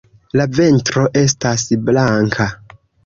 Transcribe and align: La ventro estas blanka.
La 0.39 0.45
ventro 0.59 1.03
estas 1.23 1.67
blanka. 1.91 2.49